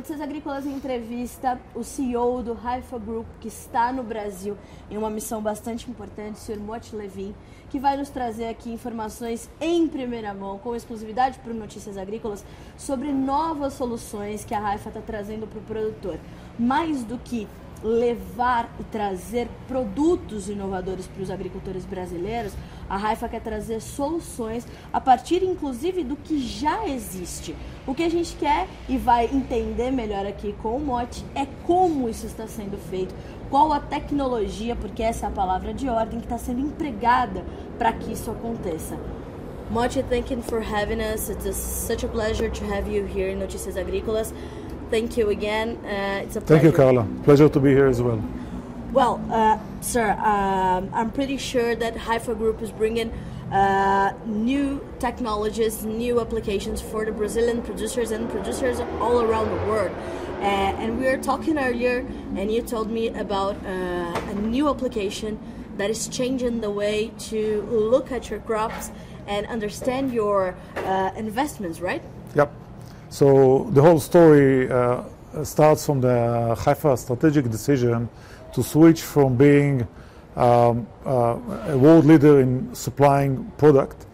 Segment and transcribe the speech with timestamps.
[0.00, 4.56] Notícias Agrícolas entrevista o CEO do Haifa Group, que está no Brasil
[4.90, 6.58] em uma missão bastante importante, o Sr.
[6.58, 7.34] Mote Levin,
[7.68, 12.42] que vai nos trazer aqui informações em primeira mão, com exclusividade para Notícias Agrícolas,
[12.78, 16.18] sobre novas soluções que a Haifa está trazendo para o produtor.
[16.58, 17.46] Mais do que
[17.82, 22.52] levar e trazer produtos inovadores para os agricultores brasileiros,
[22.88, 27.54] a Raifa quer trazer soluções a partir, inclusive, do que já existe.
[27.86, 32.08] O que a gente quer e vai entender melhor aqui com o Mote é como
[32.08, 33.14] isso está sendo feito,
[33.48, 37.44] qual a tecnologia, porque essa é a palavra de ordem que está sendo empregada
[37.78, 38.98] para que isso aconteça.
[39.70, 41.28] Mote, thank you for having us.
[41.28, 44.34] It's a, such a pleasure to have you here in Notícias Agrícolas.
[44.90, 45.76] Thank you again.
[45.84, 46.62] Uh, it's a pleasure.
[46.62, 47.06] Thank you, Carla.
[47.24, 48.22] Pleasure to be here as well.
[48.92, 53.12] Well, uh, sir, um, I'm pretty sure that Haifa Group is bringing
[53.52, 59.92] uh, new technologies, new applications for the Brazilian producers and producers all around the world.
[60.40, 61.98] Uh, and we were talking earlier,
[62.36, 65.38] and you told me about uh, a new application
[65.76, 68.90] that is changing the way to look at your crops
[69.26, 72.02] and understand your uh, investments, right?
[72.34, 72.52] Yep.
[73.10, 75.02] So the whole story uh,
[75.42, 78.08] starts from the Haifa strategic decision
[78.54, 79.86] to switch from being
[80.36, 84.06] um, uh, a world leader in supplying product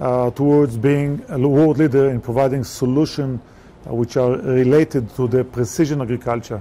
[0.00, 3.40] uh, towards being a world leader in providing solutions
[3.88, 6.60] uh, which are related to the precision agriculture.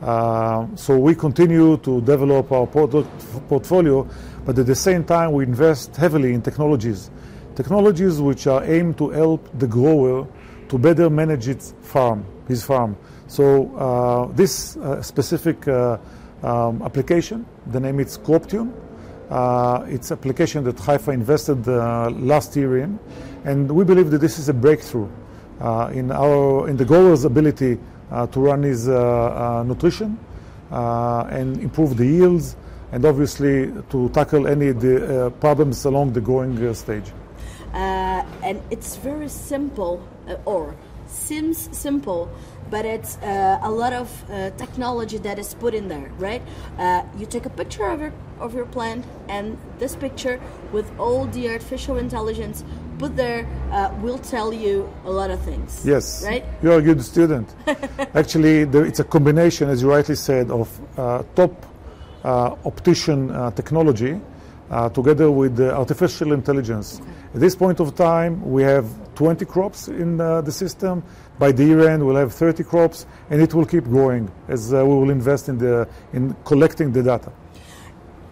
[0.00, 3.10] Uh, so we continue to develop our product
[3.46, 4.08] portfolio,
[4.46, 7.10] but at the same time we invest heavily in technologies,
[7.56, 10.26] technologies which are aimed to help the grower
[10.70, 12.96] to better manage its farm, his farm.
[13.26, 15.98] So uh, this uh, specific uh,
[16.42, 18.72] um, application, the name is Croptune.
[19.28, 22.98] Uh, it's application that Haifa invested uh, last year in,
[23.44, 25.08] and we believe that this is a breakthrough
[25.60, 27.78] uh, in our in the grower's ability
[28.32, 30.18] to run his nutrition
[30.70, 32.56] and improve the yields,
[32.90, 37.12] and obviously to tackle any the problems along the growing stage.
[37.72, 40.02] and it's very simple
[40.44, 40.74] or
[41.06, 42.28] seems simple
[42.70, 46.42] but it's uh, a lot of uh, technology that is put in there right?
[46.78, 50.40] Uh, you take a picture of your of your plant and this picture
[50.72, 52.64] with all the artificial intelligence
[52.98, 56.24] put there uh, will tell you a lot of things yes.
[56.24, 56.44] right?
[56.62, 57.54] You're a good student.
[58.14, 61.66] Actually there, it's a combination as you rightly said of uh, top
[62.64, 64.20] optician technology
[64.94, 67.00] together with the artificial intelligence.
[67.00, 71.02] Okay at this point of time, we have 20 crops in uh, the system.
[71.38, 74.84] By the year end, we'll have 30 crops, and it will keep growing as uh,
[74.84, 77.32] we will invest in, the, in collecting the data.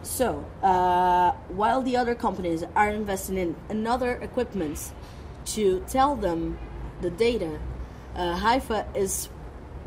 [0.02, 4.92] So, uh, while the other companies are investing in another equipment
[5.46, 6.58] to tell them
[7.00, 7.60] the data,
[8.16, 9.28] uh, Haifa is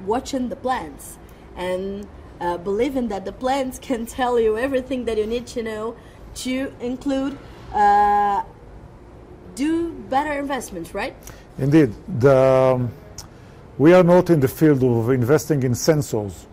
[0.05, 1.17] watching the plants
[1.57, 2.07] and
[2.39, 5.95] uh, believing that the plants can tell you everything that you need to know
[6.33, 7.37] to include
[7.73, 8.43] uh,
[9.61, 11.15] do better investments, right?
[11.57, 11.93] Indeed.
[12.19, 12.91] The, um,
[13.77, 16.45] we are not in the field of investing in sensors.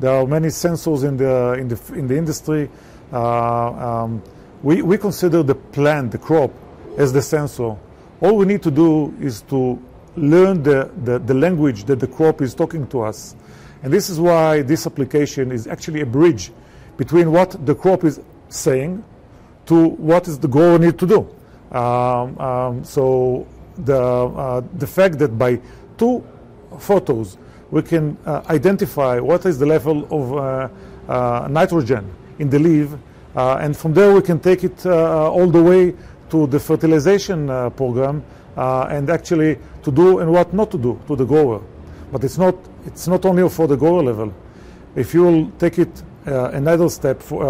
[0.00, 2.70] There are many sensors in the, in the, in the industry.
[3.12, 4.22] Uh, um,
[4.62, 6.50] we, we consider the plant, the crop,
[6.96, 7.76] as the sensor.
[8.20, 9.80] All we need to do is to
[10.16, 13.36] learn the, the, the language that the crop is talking to us.
[13.82, 16.50] And this is why this application is actually a bridge
[16.96, 19.04] between what the crop is saying
[19.66, 21.37] to what is the grower need to do.
[21.70, 23.46] Um, um, so
[23.76, 25.60] the, uh, the fact that by
[25.98, 26.24] two
[26.78, 27.36] photos
[27.70, 30.68] we can uh, identify what is the level of uh,
[31.12, 32.88] uh nitrogen in the leaf,
[33.36, 35.94] uh, and from there we can take it uh, all the way
[36.30, 38.22] to the fertilization program
[38.56, 41.60] and actually to do and what not to do to the grower.
[42.12, 42.54] But it's not,
[42.86, 44.32] it's not only for the grower level.
[44.94, 47.46] If you will take it another step for,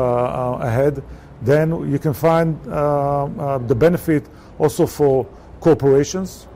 [0.63, 1.03] ahead,
[1.43, 4.27] then you can find uh, uh, the benefit
[4.59, 5.27] also for
[5.61, 6.47] corporations,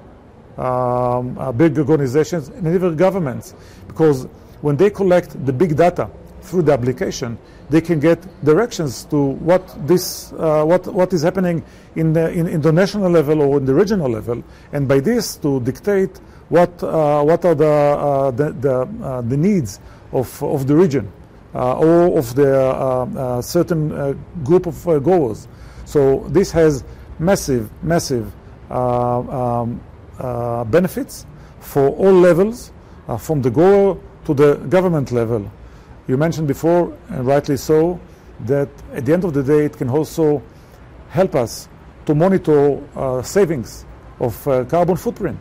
[0.59, 3.55] um, uh, big organizations, and even governments,
[3.87, 4.25] because
[4.61, 6.11] when they collect the big data
[6.43, 7.39] through the application,
[7.71, 11.63] they can get directions to what this, uh, what, what is happening
[11.95, 14.43] in the, in, in, the national level or in the regional level,
[14.73, 16.19] and by this to dictate
[16.49, 19.81] what, uh, what are the, uh, the, the, the needs
[20.13, 21.11] of, of the region.
[21.55, 25.49] Uh, or of the uh, uh, certain group of goers.
[25.85, 26.83] So this has
[27.19, 28.33] massive, massive
[28.71, 29.79] um,
[30.71, 31.27] benefits
[31.61, 32.73] for all levels,
[33.19, 35.51] from the goer to the government level.
[36.09, 38.01] You mentioned before, and rightly so,
[38.47, 40.43] that at the end of the day, it can also
[41.11, 41.69] help us
[42.07, 43.85] to monitor uh, savings
[44.21, 45.39] of uh, carbon footprint.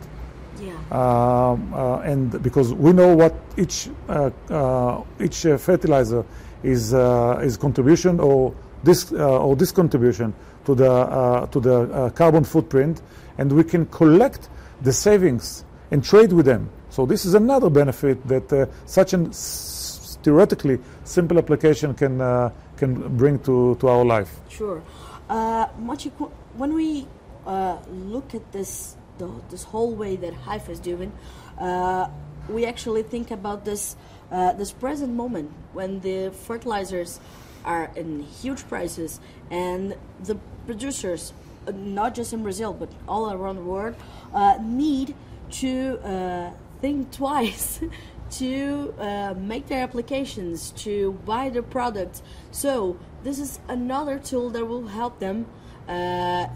[0.62, 0.72] Yeah.
[0.90, 6.24] Um, uh, and because we know what each uh, uh, each uh, fertilizer
[6.62, 8.54] is uh, is contribution or
[8.84, 10.32] this uh, or this contribution
[10.66, 13.02] to the uh, to the uh, carbon footprint,
[13.38, 14.48] and we can collect
[14.82, 16.68] the savings and trade with them.
[16.90, 22.50] So this is another benefit that uh, such an s- theoretically simple application can uh,
[22.76, 24.30] can bring to, to our life.
[24.48, 24.82] Sure.
[25.28, 27.06] Uh, wh- when we
[27.46, 31.12] uh, look at this the, this whole way that Haifa is doing,
[31.58, 32.08] uh,
[32.48, 33.96] we actually think about this
[34.30, 37.20] uh, this present moment when the fertilizers
[37.64, 39.20] are in huge prices
[39.50, 39.94] and
[40.24, 40.36] the
[40.66, 41.32] producers,
[41.72, 43.94] not just in Brazil but all around the world,
[44.32, 45.14] uh, need
[45.50, 46.50] to uh,
[46.80, 47.80] think twice
[48.30, 52.22] to uh, make their applications, to buy their products.
[52.50, 55.46] So this is another tool that will help them
[55.86, 56.46] uh,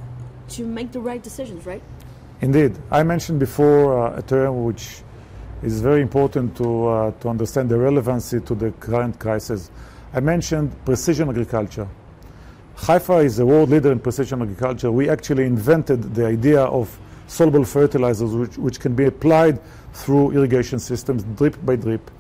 [0.49, 1.83] to make the right decisions, right?
[2.41, 5.03] Indeed, I mentioned before uh, a term which
[5.63, 9.71] is very important to uh, to understand the relevancy to the current crisis.
[10.13, 11.89] I mentioned precision agriculture.
[12.77, 14.93] Haifa is a world leader in precision agriculture.
[14.93, 19.59] We actually invented the idea of soluble fertilizers, which, which can be applied
[19.95, 22.11] through irrigation systems, drip by drip.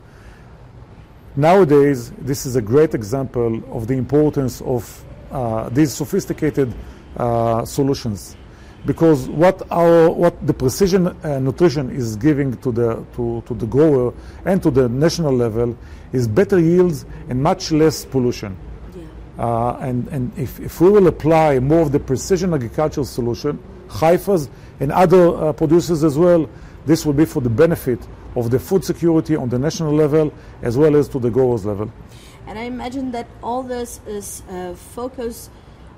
[1.36, 6.74] Nowadays, this is a great example of the importance of uh, these sophisticated
[7.18, 8.36] uh, solutions,
[8.84, 13.66] because what our what the precision uh, nutrition is giving to the to, to the
[13.66, 14.12] grower
[14.44, 15.76] and to the national level
[16.12, 18.56] is better yields and much less pollution.
[18.94, 19.44] Yeah.
[19.44, 23.58] Uh, and and if, if we will apply more of the precision agricultural solution,
[23.88, 26.48] Haifa's and other uh, producers as well,
[26.84, 27.98] this will be for the benefit
[28.36, 30.32] of the food security on the national level
[30.62, 31.90] as well as to the growers level.
[32.46, 35.50] And I imagine that all this is uh, focus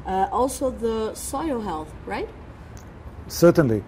[0.06, 2.28] uh, also the soil health, right?
[3.28, 3.82] Certainly,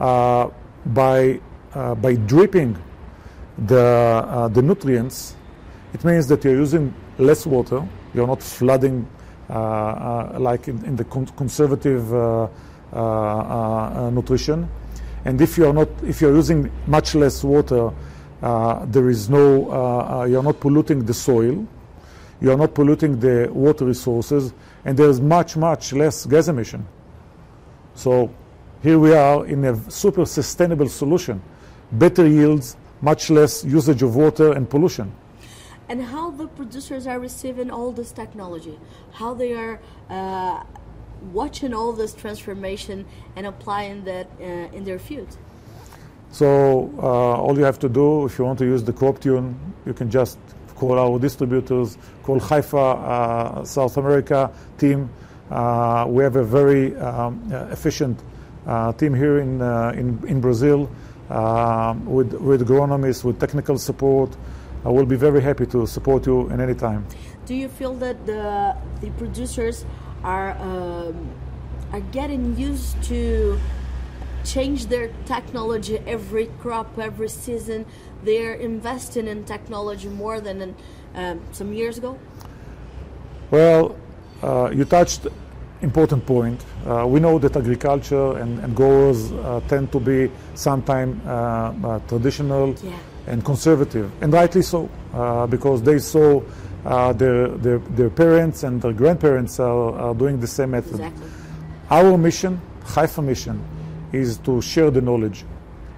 [0.00, 0.48] uh,
[0.86, 1.40] by
[1.74, 2.76] uh, by dripping
[3.58, 5.36] the uh, the nutrients,
[5.94, 7.86] it means that you're using less water.
[8.14, 9.06] You're not flooding
[9.48, 12.48] uh, uh, like in, in the con- conservative uh,
[14.10, 14.68] nutrition.
[15.24, 17.92] And if you're not, if you're using much less water,
[18.40, 21.66] there is no, you're not polluting the soil,
[22.40, 24.52] you're not polluting the water resources,
[24.84, 26.86] and there's much, much less gas emission.
[27.94, 28.30] So
[28.82, 31.42] here we are in a super sustainable solution,
[31.92, 35.12] better yields, much less usage of water and pollution.
[35.88, 38.78] And how the producers are receiving all this technology,
[39.12, 39.80] how they are
[40.10, 40.62] uh,
[41.32, 43.06] watching all this transformation
[43.36, 44.44] and applying that uh,
[44.76, 45.38] in their fields.
[46.30, 49.54] So uh, all you have to do, if you want to use the CropTune,
[49.86, 50.38] you can just
[50.74, 55.08] call our distributors, call Haifa uh, South America team.
[55.50, 58.20] Uh, we have a very um, uh, efficient
[58.92, 60.90] team here in, uh, in, in Brazil
[61.30, 64.36] um, with, with agronomists, with technical support.
[64.84, 67.06] I will be very happy to support you in any time.
[67.46, 69.84] Do you feel that the the producers
[70.22, 71.30] are um,
[71.92, 73.58] are getting used to
[74.44, 77.86] change their technology every crop, every season?
[78.22, 80.74] They're investing in technology more than in,
[81.14, 82.18] um, some years ago.
[83.50, 83.96] Well,
[84.42, 85.26] uh, you touched
[85.82, 86.64] important point.
[86.86, 91.98] Uh, we know that agriculture and, and growers uh, tend to be sometimes uh, uh,
[92.08, 92.92] traditional Yeah.
[93.26, 96.40] and conservative, and rightly so, uh, because they saw
[96.84, 101.00] uh, their, their, their parents and their grandparents are, are doing the same method.
[101.00, 101.26] Exactly.
[101.90, 103.62] Our mission, Haifa mission,
[104.12, 105.44] is to share the knowledge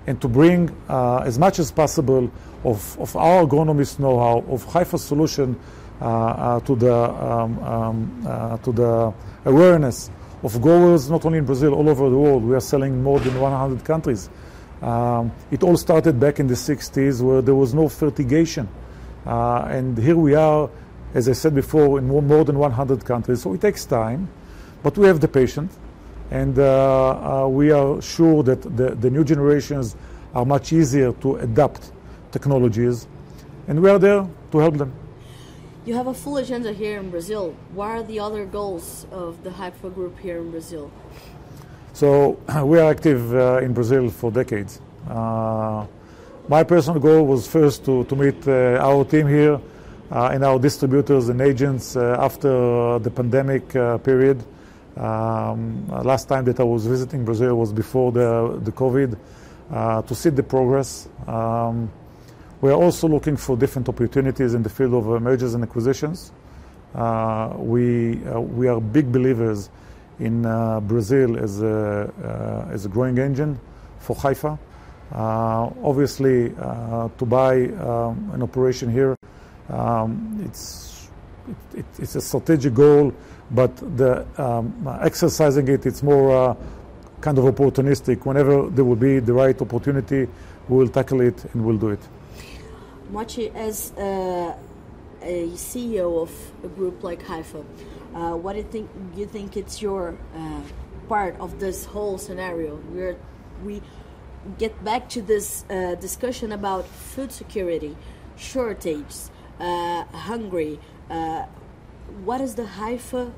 [0.06, 2.30] and to bring uh, as much as possible
[2.64, 5.58] of, of our agronomist know-how, of Haifa solution
[6.00, 9.14] to, the, um, um, uh, to the
[9.44, 10.10] awareness
[10.42, 12.44] of growers, not only in Brazil, all over the world.
[12.44, 14.28] We are selling more than 100 countries.
[14.80, 18.68] Um, it all started back in the 60s where there was no fertigation.
[19.26, 20.70] Uh, and here we are,
[21.14, 23.42] as I said before, in more, more than 100 countries.
[23.42, 24.28] So it takes time,
[24.82, 25.76] but we have the patience.
[26.30, 29.96] And uh, uh, we are sure that the, the new generations
[30.34, 31.90] are much easier to adapt
[32.30, 33.08] technologies.
[33.66, 34.92] And we are there to help them.
[35.88, 37.56] You have a full agenda here in Brazil.
[37.72, 40.92] What are the other goals of the Haifa Group here in Brazil?
[41.94, 44.82] So we are active uh, in Brazil for decades.
[45.08, 45.86] Uh,
[46.46, 49.58] my personal goal was first to, to meet uh, our team here
[50.12, 54.44] uh, and our distributors and agents uh, after the pandemic uh, period.
[54.94, 59.16] Um, last time that I was visiting Brazil was before the, the COVID
[60.06, 61.08] to see the progress.
[61.26, 61.90] Um,
[62.60, 66.32] we are also looking for different opportunities in the field of uh, mergers and acquisitions.
[66.94, 69.70] Uh, we, uh, we are big believers
[70.18, 70.42] in
[70.88, 73.60] Brazil as a, as a growing engine
[74.00, 74.58] for Haifa.
[75.12, 79.14] Obviously, to buy um, an operation here,
[79.68, 81.08] um, it's
[81.46, 83.12] it, it, it's a strategic goal,
[83.52, 86.56] but the um, exercising it, it's more
[87.20, 88.26] kind of opportunistic.
[88.26, 90.26] Whenever there will be the right opportunity,
[90.68, 92.00] we will tackle it and we'll do it.
[93.10, 94.54] Motti, as uh,
[95.22, 96.30] a CEO of
[96.62, 97.64] a group like Haifa,
[98.14, 98.90] uh, what do you think?
[99.16, 100.60] You think it's your uh,
[101.08, 102.76] part of this whole scenario?
[102.92, 103.16] We're,
[103.64, 103.80] we
[104.58, 107.96] get back to this uh, discussion about food security,
[108.36, 109.14] shortage,
[109.58, 110.78] uh, hungry.
[112.24, 113.32] What is the Haifa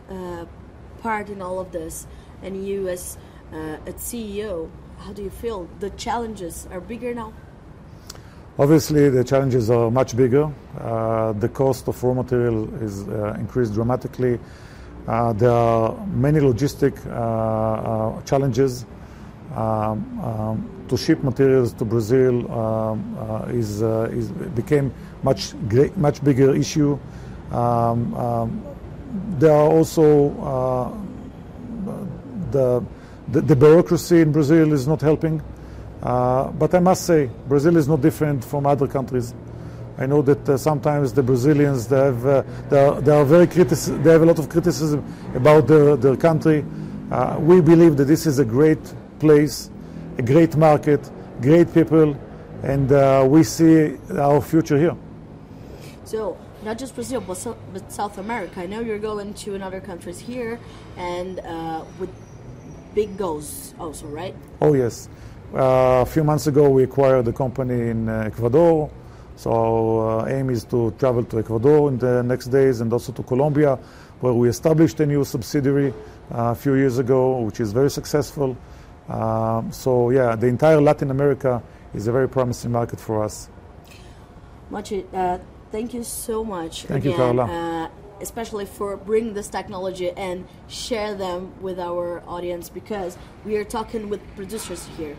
[1.01, 2.07] part in all of this?
[2.43, 3.19] And you, as
[3.53, 5.69] a CEO, how do you feel?
[5.79, 7.33] The challenges are bigger now.
[8.61, 10.53] Obviously, the challenges are much bigger.
[10.79, 14.39] Uh, the cost of raw material is uh, increased dramatically.
[15.09, 16.95] Uh, there are many logistic
[18.27, 18.85] challenges.
[19.57, 25.97] Um, um, to ship materials to Brazil um, uh, is, uh, is became much great,
[25.97, 26.99] much bigger issue.
[27.53, 28.63] Um, um,
[29.39, 30.93] there are also uh,
[32.51, 32.85] the,
[33.29, 35.43] the, the bureaucracy in Brazil is not helping.
[36.03, 39.35] Uh, but I must say, Brazil is no different from other countries.
[39.99, 43.47] I know that uh, sometimes the Brazilians they have uh, they, are, they are very
[43.47, 45.05] critici- they have a lot of criticism
[45.35, 46.65] about their, their country.
[47.41, 48.81] we believe that this is a great
[49.19, 49.69] place,
[50.17, 51.11] a great market,
[51.43, 52.17] great people,
[52.63, 54.97] and uh, we see our future here.
[56.05, 58.61] So, not just Brazil, but, so, but South America.
[58.61, 60.59] I know you're going to another countries here,
[60.97, 62.11] and uh, with
[62.95, 64.35] big goals also, right?
[64.61, 65.09] Oh yes.
[65.53, 68.89] Uh, a few months ago, we acquired a company in uh, Ecuador.
[69.35, 73.11] So our uh, aim is to travel to Ecuador in the next days and also
[73.13, 73.77] to Colombia,
[74.21, 75.93] where we established a new subsidiary
[76.31, 78.57] uh, a few years ago, which is very successful.
[79.09, 81.61] Um, so yeah, the entire Latin America
[81.95, 83.49] is a very promising market for us.
[84.73, 85.39] Uh,
[85.73, 86.85] thank you so much.
[86.85, 87.91] Thank again, you, Carla.
[88.21, 94.09] Especially for bringing this technology and share them with our audience because we are talking
[94.09, 95.17] with producers here.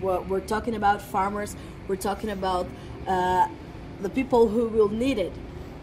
[0.00, 1.56] We're, we're talking about farmers.
[1.88, 2.66] We're talking about
[3.06, 3.48] uh,
[4.00, 5.32] the people who will need it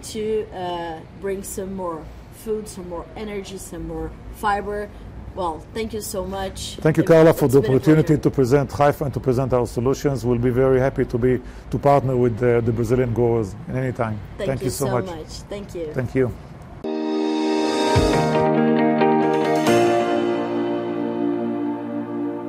[0.03, 4.89] to uh, bring some more food, some more energy, some more fiber
[5.35, 6.77] well, thank you so much.
[6.77, 10.25] Thank you, Carla, for the opportunity to present Haifa and to present our solutions.
[10.25, 13.91] We'll be very happy to be to partner with the, the Brazilian growers in any
[13.91, 14.17] time.
[14.37, 15.05] Thank, thank you, you, so much.
[15.05, 15.27] much.
[15.49, 15.93] Thank you.
[15.93, 16.33] Thank you.